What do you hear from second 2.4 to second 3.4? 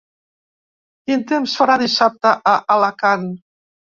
a Alacant?